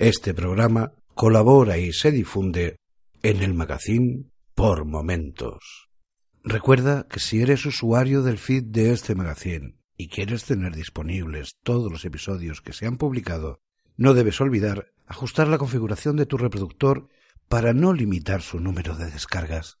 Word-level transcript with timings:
Este 0.00 0.32
programa 0.32 0.94
colabora 1.14 1.76
y 1.76 1.92
se 1.92 2.10
difunde 2.10 2.78
en 3.22 3.42
el 3.42 3.52
magazine 3.52 4.30
Por 4.54 4.86
Momentos. 4.86 5.90
Recuerda 6.42 7.06
que 7.06 7.20
si 7.20 7.42
eres 7.42 7.66
usuario 7.66 8.22
del 8.22 8.38
feed 8.38 8.64
de 8.64 8.92
este 8.92 9.14
magazine 9.14 9.76
y 9.98 10.08
quieres 10.08 10.46
tener 10.46 10.74
disponibles 10.74 11.58
todos 11.62 11.92
los 11.92 12.06
episodios 12.06 12.62
que 12.62 12.72
se 12.72 12.86
han 12.86 12.96
publicado, 12.96 13.60
no 13.98 14.14
debes 14.14 14.40
olvidar 14.40 14.90
ajustar 15.04 15.48
la 15.48 15.58
configuración 15.58 16.16
de 16.16 16.24
tu 16.24 16.38
reproductor 16.38 17.08
para 17.50 17.74
no 17.74 17.92
limitar 17.92 18.40
su 18.40 18.58
número 18.58 18.96
de 18.96 19.10
descargas. 19.10 19.80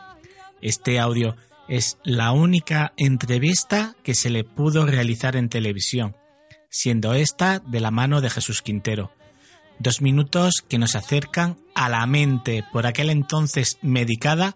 Este 0.61 0.99
audio 0.99 1.35
es 1.67 1.97
la 2.03 2.31
única 2.33 2.93
entrevista 2.97 3.95
que 4.03 4.13
se 4.13 4.29
le 4.29 4.43
pudo 4.43 4.85
realizar 4.85 5.35
en 5.35 5.49
televisión, 5.49 6.15
siendo 6.69 7.13
esta 7.13 7.59
de 7.59 7.79
la 7.79 7.89
mano 7.89 8.21
de 8.21 8.29
Jesús 8.29 8.61
Quintero. 8.61 9.11
Dos 9.79 10.01
minutos 10.01 10.63
que 10.67 10.77
nos 10.77 10.95
acercan 10.95 11.57
a 11.73 11.89
la 11.89 12.05
mente, 12.05 12.63
por 12.71 12.85
aquel 12.85 13.09
entonces 13.09 13.79
medicada, 13.81 14.53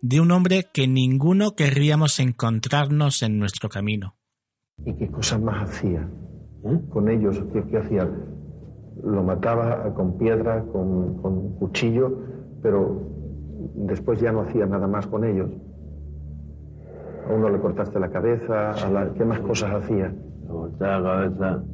de 0.00 0.20
un 0.20 0.30
hombre 0.30 0.66
que 0.72 0.88
ninguno 0.88 1.54
querríamos 1.54 2.18
encontrarnos 2.18 3.22
en 3.22 3.38
nuestro 3.38 3.68
camino. 3.68 4.16
¿Y 4.86 4.94
qué 4.94 5.10
cosas 5.10 5.40
más 5.40 5.68
hacía 5.68 6.08
¿eh? 6.64 6.80
con 6.90 7.10
ellos? 7.10 7.38
¿Qué, 7.52 7.62
qué 7.70 7.76
hacía? 7.76 8.08
Lo 9.04 9.22
mataba 9.22 9.92
con 9.94 10.16
piedra, 10.16 10.64
con, 10.72 11.20
con 11.20 11.56
cuchillo, 11.56 12.10
pero 12.62 13.11
después 13.74 14.20
ya 14.20 14.32
no 14.32 14.40
hacía 14.42 14.66
nada 14.66 14.86
más 14.86 15.06
con 15.06 15.24
ellos. 15.24 15.50
A 17.28 17.32
uno 17.34 17.48
le 17.50 17.60
cortaste 17.60 17.98
la 18.00 18.10
cabeza, 18.10 18.72
a 18.72 18.90
la- 18.90 19.12
¿qué 19.14 19.24
más 19.24 19.40
cosas 19.40 19.82
hacía? 19.82 20.08
Le 20.08 20.46
corté 20.48 20.84
la 20.84 21.02
cabeza 21.02 21.64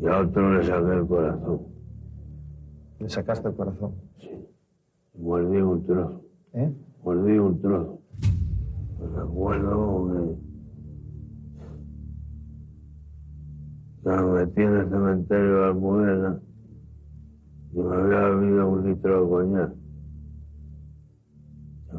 y 0.00 0.06
a 0.06 0.18
otro 0.20 0.54
le 0.54 0.62
saqué 0.62 0.92
el 0.94 1.06
corazón. 1.06 1.60
Le 2.98 3.08
sacaste 3.08 3.48
el 3.48 3.54
corazón. 3.54 3.92
Mordí 5.18 5.58
un 5.60 5.84
trozo. 5.86 6.22
¿Eh? 6.52 6.72
Mordí 7.04 7.38
un 7.38 7.60
trozo. 7.60 7.98
Me 9.00 9.20
recuerdo 9.22 10.36
que 14.02 14.10
me 14.10 14.22
metí 14.32 14.62
en 14.62 14.76
el 14.76 14.88
cementerio 14.88 15.56
de 15.56 15.64
Almudena 15.66 16.40
y 17.72 17.78
me 17.78 17.96
había 17.96 18.20
bebido 18.28 18.68
un 18.68 18.84
litro 18.86 19.22
de 19.24 19.30
coñac. 19.30 19.72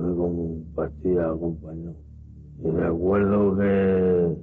Como 0.02 0.26
un 0.26 0.74
pastilla 0.74 1.30
acompañado. 1.30 1.96
Y 2.64 2.70
recuerdo 2.72 3.58
que, 3.58 4.38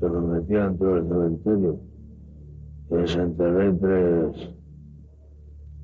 que 0.00 0.08
me 0.08 0.20
metí 0.20 0.54
dentro 0.54 0.94
del 0.94 1.08
cementerio 1.08 1.80
y 2.90 2.94
desenterré 2.94 3.72
tres, 3.74 4.54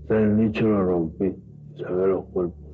tres 0.09 0.37
nichos 0.37 0.69
los 0.69 0.87
rompí 0.87 1.27
y 1.27 1.81
saqué 1.81 2.06
los 2.06 2.25
cuerpos. 2.27 2.65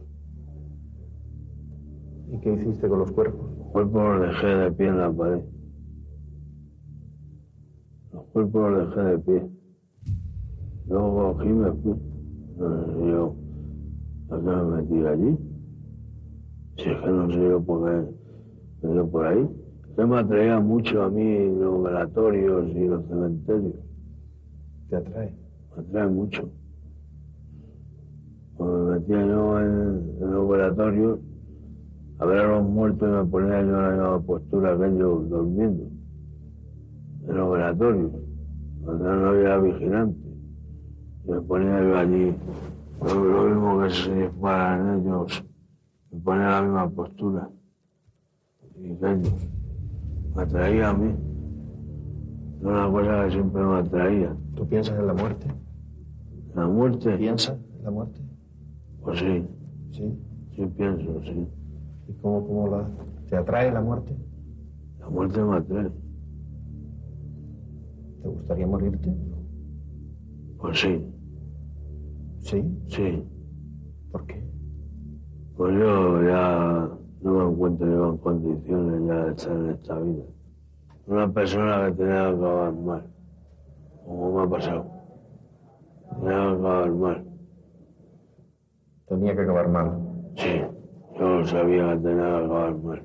¿Y 2.33 2.39
qué 2.41 2.55
hiciste 2.55 2.89
con 2.89 3.01
los 3.01 3.13
cuerpos? 3.13 3.59
Los 3.59 3.67
cuerpos 3.69 4.03
los 4.03 4.29
dejé 4.29 4.47
de 4.47 4.73
pie 4.73 4.87
en 4.87 4.99
la 4.99 5.13
pared. 5.13 5.43
Los 8.13 8.25
cuerpos 8.27 8.73
los 8.73 8.89
dejé 8.89 9.09
de 9.09 9.19
pie. 9.19 9.51
Luego 10.89 11.35
cogí 11.35 11.49
y 11.49 11.53
me 11.53 11.73
fui. 11.73 11.95
No 12.57 12.87
sé 12.87 13.07
yo 13.11 13.35
a 14.31 14.39
qué 14.39 14.45
me 14.45 14.65
metí 14.77 15.07
allí. 15.07 15.50
Si 16.83 16.89
es 16.89 16.99
que 16.99 17.11
no 17.11 17.29
sé 17.31 17.37
yo 17.37 17.61
por 17.63 18.07
qué 18.81 18.89
dio 18.89 19.07
por 19.11 19.27
ahí. 19.27 19.47
Que 19.97 20.07
me 20.07 20.19
atraía 20.19 20.61
mucho 20.61 21.03
a 21.03 21.11
mí 21.11 21.55
los 21.59 21.83
velatorios 21.83 22.69
y 22.75 22.87
los 22.87 23.05
cementerios. 23.07 23.75
¿Te 24.89 24.97
atrae? 24.97 25.35
Me 25.77 25.83
atrae 25.83 26.09
mucho. 26.09 26.49
Cuando 28.57 28.79
me 28.79 28.99
metía 28.99 29.27
yo 29.27 29.61
en, 29.61 30.17
en 30.23 30.33
los 30.33 30.49
velatorios, 30.49 31.19
a 32.19 32.25
ver 32.25 32.39
a 32.39 32.49
los 32.49 32.69
muertos 32.69 33.09
y 33.09 33.13
me 33.13 33.25
ponía 33.31 33.61
yo 33.61 33.69
en 33.69 33.73
la 33.73 33.91
misma 33.91 34.21
postura 34.21 34.79
que 34.79 34.87
ellos 34.87 35.29
durmiendo. 35.29 35.85
En 37.29 37.37
los 37.37 37.53
velatorios, 37.53 38.13
cuando 38.85 39.17
no 39.17 39.29
había 39.29 39.59
vigilante. 39.59 40.19
Y 41.27 41.31
me 41.31 41.41
ponía 41.43 41.83
yo 41.83 41.99
allí, 41.99 42.35
lo, 43.03 43.25
lo 43.25 43.45
mismo 43.45 43.83
que 43.83 43.91
se 43.91 44.15
disparan 44.15 45.01
ellos, 45.01 45.45
me 46.13 46.21
ponía 46.21 46.45
en 46.45 46.51
la 46.51 46.63
misma 46.63 46.91
postura. 46.91 47.51
Y 48.77 48.89
me 50.35 50.43
atraía 50.43 50.91
a 50.91 50.95
mí. 50.95 51.15
Es 52.59 52.65
una 52.67 52.91
cosa 52.91 53.25
que 53.25 53.31
siempre 53.33 53.63
me 53.63 53.77
atraía. 53.79 54.37
¿Tú 54.55 54.67
piensas 54.69 54.99
en 54.99 55.07
la 55.07 55.15
muerte? 55.15 55.47
La 56.55 56.67
muerte, 56.67 57.17
¿Piensas 57.17 57.59
en 57.79 57.85
la 57.85 57.91
muerte? 57.91 58.21
pues 59.03 59.19
sí, 59.19 59.47
Sí. 59.93 60.19
sí 60.55 60.67
pienso, 60.77 61.23
sí. 61.23 61.47
¿Y 62.09 62.13
cómo, 62.21 62.47
cómo 62.47 62.69
la, 62.69 62.87
te 63.29 63.37
atrae 63.37 63.73
la 63.73 63.81
muerte? 63.81 64.15
La 64.99 65.09
muerte 65.09 65.43
me 65.43 65.57
atrae. 65.57 65.91
¿Te 68.23 68.29
gustaría 68.29 68.67
morirte? 68.67 69.15
Pues 70.59 70.81
sí, 70.81 71.07
Sí. 72.41 72.63
sí. 72.89 73.25
¿Por 74.13 74.27
qué? 74.27 74.43
Pues 75.61 75.75
yo 75.75 76.23
ya 76.23 76.89
no 77.21 77.33
me 77.35 77.53
encuentro 77.53 77.87
yo 77.87 78.09
en 78.09 78.17
condiciones 78.17 79.03
ya 79.07 79.25
de 79.27 79.31
estar 79.33 79.57
en 79.59 79.71
esta 79.73 79.99
vida. 79.99 80.25
Una 81.05 81.31
persona 81.35 81.85
que 81.85 81.97
tenía 81.97 82.15
que 82.15 82.37
acabar 82.37 82.73
mal, 82.73 83.07
como 84.07 84.39
me 84.39 84.43
ha 84.43 84.59
pasado. 84.59 84.91
Tenía 86.15 86.33
que 86.33 86.57
acabar 86.57 86.91
mal. 86.93 87.25
Tenía 89.07 89.35
que 89.35 89.43
acabar 89.43 89.69
mal. 89.69 90.33
Sí, 90.39 90.63
yo 91.19 91.45
sabía 91.45 91.91
que 91.91 92.09
tenía 92.09 92.25
que 92.25 92.45
acabar 92.47 92.75
mal. 92.79 93.03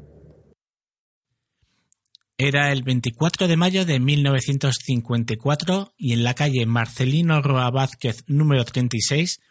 Era 2.38 2.72
el 2.72 2.84
24 2.84 3.50
de 3.50 3.58
mayo 3.58 3.86
de 3.86 4.00
1954 4.00 5.92
y 5.98 6.14
en 6.14 6.24
la 6.24 6.34
calle 6.34 6.66
Marcelino 6.66 7.42
Roa 7.42 7.70
Vázquez 7.70 8.24
número 8.28 8.64
36, 8.64 9.42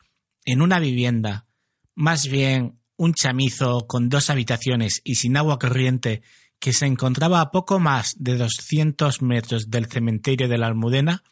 en 0.46 0.62
una 0.62 0.78
vivienda, 0.78 1.46
más 1.94 2.28
bien 2.30 2.78
un 2.96 3.14
chamizo 3.14 3.86
con 3.86 4.08
dos 4.08 4.30
habitaciones 4.30 5.00
y 5.04 5.16
sin 5.16 5.36
agua 5.36 5.58
corriente 5.58 6.22
que 6.58 6.72
se 6.72 6.86
encontraba 6.86 7.40
a 7.40 7.50
poco 7.50 7.78
más 7.78 8.14
de 8.18 8.36
200 8.36 9.22
metros 9.22 9.70
del 9.70 9.86
cementerio 9.86 10.48
de 10.48 10.58
la 10.58 10.66
Almudena, 10.66 11.22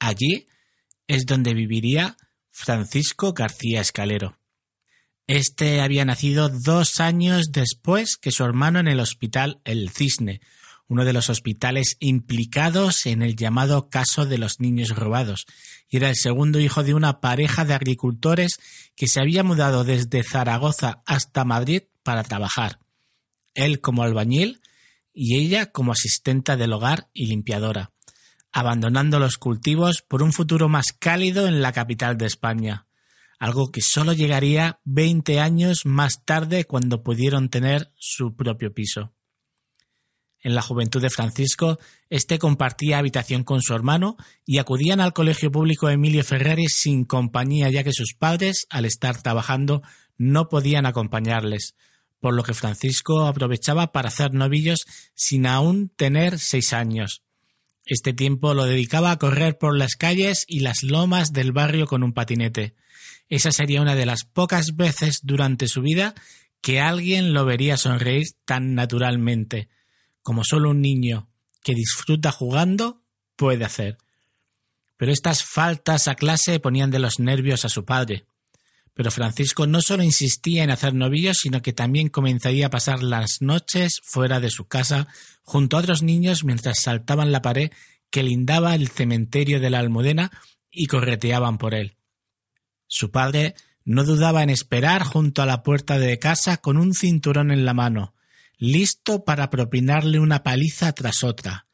allí 0.00 0.46
es 1.06 1.26
donde 1.26 1.54
viviría 1.54 2.16
Francisco 2.50 3.32
García 3.32 3.80
Escalero. 3.80 4.38
Este 5.26 5.80
había 5.80 6.04
nacido 6.04 6.48
dos 6.48 7.00
años 7.00 7.46
después 7.50 8.16
que 8.16 8.30
su 8.30 8.44
hermano 8.44 8.78
en 8.78 8.88
el 8.88 9.00
hospital 9.00 9.60
El 9.64 9.90
Cisne, 9.90 10.40
uno 10.88 11.04
de 11.04 11.12
los 11.12 11.30
hospitales 11.30 11.96
implicados 12.00 13.06
en 13.06 13.22
el 13.22 13.36
llamado 13.36 13.88
caso 13.88 14.26
de 14.26 14.38
los 14.38 14.60
niños 14.60 14.90
robados, 14.90 15.46
y 15.88 15.96
era 15.96 16.08
el 16.08 16.16
segundo 16.16 16.60
hijo 16.60 16.82
de 16.82 16.94
una 16.94 17.20
pareja 17.20 17.64
de 17.64 17.74
agricultores 17.74 18.58
que 18.96 19.08
se 19.08 19.20
había 19.20 19.42
mudado 19.42 19.84
desde 19.84 20.22
Zaragoza 20.22 21.02
hasta 21.06 21.44
Madrid 21.44 21.84
para 22.02 22.22
trabajar, 22.22 22.78
él 23.54 23.80
como 23.80 24.02
albañil 24.02 24.60
y 25.12 25.36
ella 25.38 25.72
como 25.72 25.92
asistenta 25.92 26.56
del 26.56 26.72
hogar 26.72 27.08
y 27.12 27.26
limpiadora, 27.26 27.92
abandonando 28.52 29.18
los 29.18 29.36
cultivos 29.38 30.02
por 30.02 30.22
un 30.22 30.32
futuro 30.32 30.68
más 30.68 30.92
cálido 30.92 31.46
en 31.46 31.62
la 31.62 31.72
capital 31.72 32.18
de 32.18 32.26
España 32.26 32.86
algo 33.44 33.70
que 33.70 33.82
solo 33.82 34.14
llegaría 34.14 34.80
20 34.84 35.38
años 35.40 35.84
más 35.84 36.24
tarde 36.24 36.64
cuando 36.64 37.02
pudieron 37.02 37.50
tener 37.50 37.92
su 37.98 38.34
propio 38.34 38.72
piso. 38.72 39.12
En 40.44 40.54
la 40.54 40.60
juventud 40.60 41.00
de 41.00 41.08
Francisco, 41.08 41.78
éste 42.10 42.38
compartía 42.38 42.98
habitación 42.98 43.44
con 43.44 43.62
su 43.62 43.74
hermano 43.74 44.18
y 44.44 44.58
acudían 44.58 45.00
al 45.00 45.14
colegio 45.14 45.50
público 45.50 45.88
Emilio 45.88 46.22
Ferrari 46.22 46.66
sin 46.68 47.06
compañía, 47.06 47.70
ya 47.70 47.82
que 47.82 47.94
sus 47.94 48.12
padres, 48.12 48.66
al 48.68 48.84
estar 48.84 49.22
trabajando, 49.22 49.82
no 50.18 50.50
podían 50.50 50.84
acompañarles, 50.84 51.74
por 52.20 52.34
lo 52.34 52.42
que 52.42 52.52
Francisco 52.52 53.26
aprovechaba 53.26 53.90
para 53.90 54.08
hacer 54.08 54.34
novillos 54.34 54.84
sin 55.14 55.46
aún 55.46 55.88
tener 55.88 56.38
seis 56.38 56.74
años. 56.74 57.22
Este 57.86 58.12
tiempo 58.12 58.52
lo 58.52 58.64
dedicaba 58.64 59.12
a 59.12 59.18
correr 59.18 59.56
por 59.56 59.74
las 59.74 59.94
calles 59.94 60.44
y 60.46 60.60
las 60.60 60.82
lomas 60.82 61.32
del 61.32 61.52
barrio 61.52 61.86
con 61.86 62.02
un 62.02 62.12
patinete. 62.12 62.74
Esa 63.30 63.50
sería 63.50 63.80
una 63.80 63.94
de 63.94 64.04
las 64.04 64.24
pocas 64.24 64.76
veces 64.76 65.20
durante 65.22 65.68
su 65.68 65.80
vida 65.80 66.14
que 66.60 66.82
alguien 66.82 67.32
lo 67.32 67.46
vería 67.46 67.78
sonreír 67.78 68.26
tan 68.44 68.74
naturalmente, 68.74 69.68
como 70.24 70.42
solo 70.42 70.70
un 70.70 70.80
niño 70.80 71.28
que 71.62 71.74
disfruta 71.74 72.32
jugando 72.32 73.02
puede 73.36 73.64
hacer. 73.64 73.98
Pero 74.96 75.12
estas 75.12 75.44
faltas 75.44 76.08
a 76.08 76.14
clase 76.14 76.58
ponían 76.58 76.90
de 76.90 76.98
los 76.98 77.20
nervios 77.20 77.64
a 77.64 77.68
su 77.68 77.84
padre. 77.84 78.26
Pero 78.94 79.10
Francisco 79.10 79.66
no 79.66 79.82
solo 79.82 80.02
insistía 80.02 80.64
en 80.64 80.70
hacer 80.70 80.94
novillos, 80.94 81.38
sino 81.42 81.62
que 81.62 81.72
también 81.72 82.08
comenzaría 82.08 82.66
a 82.66 82.70
pasar 82.70 83.02
las 83.02 83.42
noches 83.42 84.00
fuera 84.02 84.40
de 84.40 84.50
su 84.50 84.66
casa 84.66 85.08
junto 85.42 85.76
a 85.76 85.80
otros 85.80 86.02
niños 86.02 86.42
mientras 86.42 86.80
saltaban 86.80 87.30
la 87.30 87.42
pared 87.42 87.70
que 88.10 88.22
lindaba 88.22 88.74
el 88.74 88.88
cementerio 88.88 89.60
de 89.60 89.70
la 89.70 89.80
Almudena 89.80 90.30
y 90.70 90.86
correteaban 90.86 91.58
por 91.58 91.74
él. 91.74 91.96
Su 92.86 93.10
padre 93.10 93.56
no 93.84 94.04
dudaba 94.04 94.42
en 94.42 94.50
esperar 94.50 95.02
junto 95.02 95.42
a 95.42 95.46
la 95.46 95.62
puerta 95.62 95.98
de 95.98 96.18
casa 96.18 96.56
con 96.56 96.78
un 96.78 96.94
cinturón 96.94 97.50
en 97.50 97.66
la 97.66 97.74
mano, 97.74 98.14
listo 98.58 99.24
para 99.24 99.50
propinarle 99.50 100.18
una 100.18 100.42
paliza 100.42 100.92
tras 100.92 101.24
otra. 101.24 101.66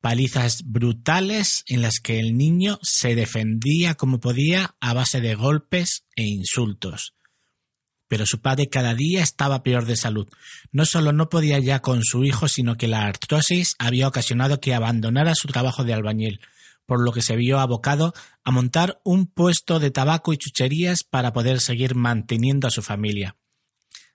Palizas 0.00 0.62
brutales 0.64 1.64
en 1.66 1.82
las 1.82 2.00
que 2.00 2.20
el 2.20 2.36
niño 2.36 2.78
se 2.82 3.14
defendía 3.14 3.94
como 3.94 4.20
podía 4.20 4.76
a 4.80 4.92
base 4.92 5.20
de 5.20 5.34
golpes 5.34 6.04
e 6.14 6.24
insultos. 6.24 7.14
Pero 8.08 8.24
su 8.24 8.40
padre 8.40 8.68
cada 8.68 8.94
día 8.94 9.22
estaba 9.22 9.62
peor 9.62 9.84
de 9.84 9.96
salud. 9.96 10.28
No 10.70 10.86
solo 10.86 11.12
no 11.12 11.28
podía 11.28 11.58
ya 11.58 11.80
con 11.80 12.04
su 12.04 12.24
hijo, 12.24 12.46
sino 12.46 12.76
que 12.76 12.86
la 12.86 13.06
artrosis 13.06 13.74
había 13.78 14.06
ocasionado 14.06 14.60
que 14.60 14.74
abandonara 14.74 15.34
su 15.34 15.48
trabajo 15.48 15.82
de 15.82 15.94
albañil, 15.94 16.40
por 16.86 17.02
lo 17.02 17.12
que 17.12 17.22
se 17.22 17.34
vio 17.34 17.58
abocado 17.58 18.14
a 18.44 18.50
montar 18.52 19.00
un 19.04 19.26
puesto 19.26 19.80
de 19.80 19.90
tabaco 19.90 20.32
y 20.32 20.36
chucherías 20.36 21.02
para 21.02 21.32
poder 21.32 21.60
seguir 21.60 21.96
manteniendo 21.96 22.68
a 22.68 22.70
su 22.70 22.80
familia. 22.80 23.34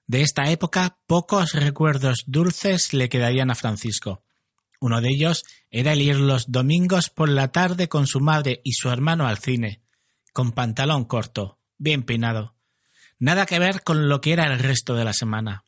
De 0.07 0.21
esta 0.21 0.50
época 0.50 0.98
pocos 1.07 1.53
recuerdos 1.53 2.24
dulces 2.27 2.94
le 2.94 3.09
quedarían 3.09 3.51
a 3.51 3.56
Francisco. 3.56 4.24
Uno 4.80 5.00
de 5.00 5.09
ellos 5.09 5.44
era 5.69 5.94
el 5.94 6.01
ir 6.01 6.18
los 6.18 6.51
domingos 6.51 7.09
por 7.09 7.30
la 7.30 7.51
tarde 7.51 7.88
con 7.88 8.07
su 8.07 8.19
madre 8.19 8.62
y 8.63 8.74
su 8.74 8.89
hermano 8.89 9.27
al 9.27 9.38
cine, 9.38 9.81
con 10.33 10.51
pantalón 10.51 11.06
corto, 11.06 11.59
bien 11.77 12.03
peinado. 12.03 12.56
Nada 13.19 13.45
que 13.45 13.59
ver 13.59 13.83
con 13.83 14.09
lo 14.09 14.21
que 14.21 14.33
era 14.33 14.51
el 14.51 14.57
resto 14.57 14.95
de 14.95 15.06
la 15.06 15.13
semana. 15.13 15.63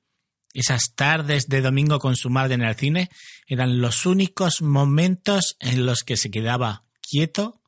Esas 0.54 0.94
tardes 0.96 1.48
de 1.48 1.62
domingo 1.62 2.00
con 2.00 2.16
su 2.16 2.30
madre 2.30 2.56
en 2.56 2.64
el 2.64 2.76
cine 2.76 3.10
eran 3.48 3.82
los 3.82 4.06
únicos 4.06 4.62
momentos 4.62 5.58
en 5.60 5.86
los 5.86 6.04
que 6.04 6.18
se 6.18 6.32
quedaba 6.32 6.86
quieto 7.02 7.62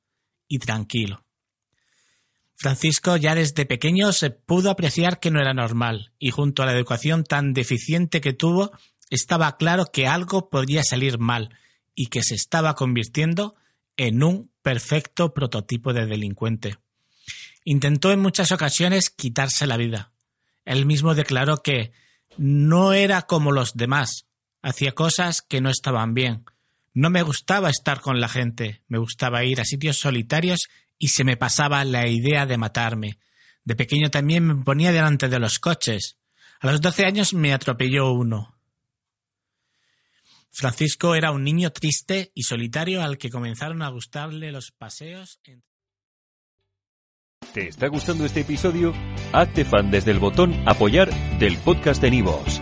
y 0.47 0.59
tranquilo. 0.59 1.24
Francisco 2.55 3.17
ya 3.17 3.35
desde 3.35 3.65
pequeño 3.65 4.11
se 4.13 4.29
pudo 4.29 4.69
apreciar 4.69 5.19
que 5.19 5.31
no 5.31 5.41
era 5.41 5.53
normal, 5.53 6.13
y 6.17 6.31
junto 6.31 6.63
a 6.63 6.65
la 6.65 6.73
educación 6.73 7.23
tan 7.23 7.53
deficiente 7.53 8.21
que 8.21 8.33
tuvo, 8.33 8.71
estaba 9.09 9.57
claro 9.57 9.87
que 9.91 10.07
algo 10.07 10.49
podía 10.49 10.83
salir 10.83 11.19
mal 11.19 11.49
y 11.93 12.07
que 12.07 12.23
se 12.23 12.35
estaba 12.35 12.75
convirtiendo 12.75 13.55
en 13.97 14.23
un 14.23 14.51
perfecto 14.61 15.33
prototipo 15.33 15.93
de 15.93 16.05
delincuente. 16.05 16.77
Intentó 17.63 18.11
en 18.11 18.19
muchas 18.19 18.51
ocasiones 18.51 19.09
quitarse 19.09 19.67
la 19.67 19.77
vida. 19.77 20.11
Él 20.65 20.85
mismo 20.85 21.13
declaró 21.13 21.57
que 21.57 21.91
no 22.37 22.93
era 22.93 23.23
como 23.23 23.51
los 23.51 23.73
demás, 23.75 24.25
hacía 24.61 24.93
cosas 24.93 25.41
que 25.41 25.61
no 25.61 25.69
estaban 25.69 26.13
bien, 26.13 26.45
no 26.93 27.09
me 27.09 27.21
gustaba 27.21 27.69
estar 27.69 27.99
con 27.99 28.21
la 28.21 28.29
gente, 28.29 28.81
me 28.87 28.97
gustaba 28.97 29.43
ir 29.43 29.59
a 29.59 29.65
sitios 29.65 29.97
solitarios 29.97 30.69
y 30.97 31.09
se 31.09 31.23
me 31.23 31.37
pasaba 31.37 31.83
la 31.83 32.07
idea 32.07 32.45
de 32.45 32.57
matarme. 32.57 33.19
De 33.63 33.75
pequeño 33.75 34.09
también 34.09 34.45
me 34.45 34.63
ponía 34.63 34.91
delante 34.91 35.27
de 35.27 35.39
los 35.39 35.59
coches. 35.59 36.17
A 36.59 36.67
los 36.67 36.81
doce 36.81 37.05
años 37.05 37.33
me 37.33 37.53
atropelló 37.53 38.11
uno. 38.11 38.55
Francisco 40.51 41.15
era 41.15 41.31
un 41.31 41.43
niño 41.43 41.71
triste 41.71 42.31
y 42.33 42.43
solitario 42.43 43.03
al 43.03 43.17
que 43.17 43.29
comenzaron 43.29 43.81
a 43.81 43.89
gustarle 43.89 44.53
los 44.53 44.71
paseos. 44.71 45.41
¿Te 47.53 47.67
está 47.67 47.87
gustando 47.87 48.25
este 48.25 48.41
episodio? 48.41 48.93
Hazte 49.33 49.65
fan 49.65 49.91
desde 49.91 50.11
el 50.11 50.19
botón 50.19 50.53
Apoyar 50.65 51.09
del 51.39 51.57
podcast 51.57 52.01
de 52.01 52.11
Nivos. 52.11 52.61